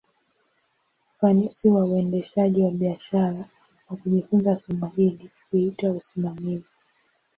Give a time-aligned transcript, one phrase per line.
[1.15, 3.45] Ufanisi wa uendeshaji wa biashara,
[3.89, 6.75] na kujifunza somo hili, huitwa usimamizi.